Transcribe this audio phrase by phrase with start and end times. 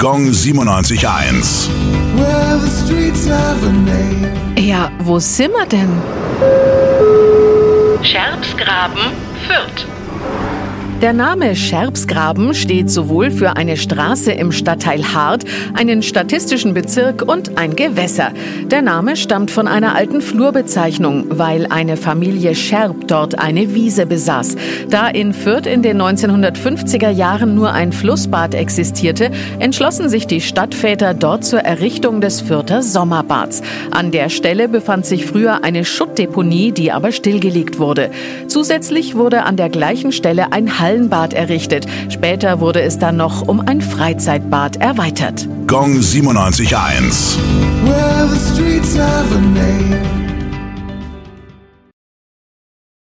[0.00, 1.68] Gong 97.1.
[2.14, 4.32] Well, the streets have a name.
[4.56, 5.90] Ja, wo sind wir denn?
[8.04, 9.10] Scherbsgraben,
[9.48, 9.87] Fürth.
[11.00, 17.56] Der Name Scherbsgraben steht sowohl für eine Straße im Stadtteil Hart, einen statistischen Bezirk und
[17.56, 18.32] ein Gewässer.
[18.64, 24.56] Der Name stammt von einer alten Flurbezeichnung, weil eine Familie Scherb dort eine Wiese besaß.
[24.90, 31.14] Da in Fürth in den 1950er Jahren nur ein Flussbad existierte, entschlossen sich die Stadtväter
[31.14, 33.62] dort zur Errichtung des Fürther Sommerbads.
[33.92, 38.10] An der Stelle befand sich früher eine Schuttdeponie, die aber stillgelegt wurde.
[38.48, 41.86] Zusätzlich wurde an der gleichen Stelle ein Hallenbad errichtet.
[42.08, 45.46] Später wurde es dann noch um ein Freizeitbad erweitert.
[45.66, 47.36] Gong 97.1.
[47.84, 48.18] Well,